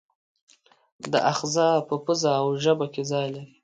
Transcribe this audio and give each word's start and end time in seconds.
دا 1.11 1.19
آخذه 1.31 1.67
په 1.87 1.95
پزه 2.05 2.31
او 2.41 2.47
ژبه 2.63 2.85
کې 2.93 3.03
ځای 3.11 3.27
لري. 3.35 3.51